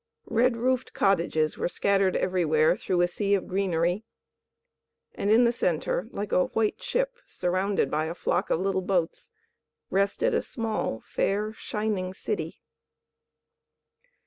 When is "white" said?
6.45-6.81